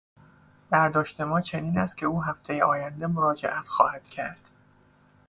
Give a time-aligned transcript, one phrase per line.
[0.69, 4.49] برداشت ما چنین است که او هفتهی آینده مراجعت خواهد کرد.